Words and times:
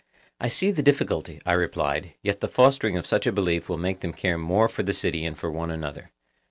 I 0.39 0.47
see 0.47 0.71
the 0.71 0.81
difficulty, 0.81 1.39
I 1.45 1.53
replied; 1.53 2.15
yet 2.23 2.39
the 2.39 2.47
fostering 2.47 2.97
of 2.97 3.05
such 3.05 3.27
a 3.27 3.31
belief 3.31 3.69
will 3.69 3.77
make 3.77 3.99
them 3.99 4.13
care 4.13 4.35
more 4.39 4.67
for 4.67 4.81
the 4.81 4.93
city 4.93 5.23
and 5.25 5.37
for 5.37 5.51
one 5.51 5.69
another. 5.69 6.09